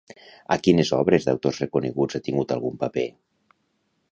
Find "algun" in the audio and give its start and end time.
2.57-2.81